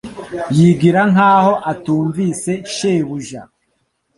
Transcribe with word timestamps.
Yigira 0.57 1.01
nkaho 1.11 1.53
atumvise 1.71 2.51
shebuja 2.73 3.41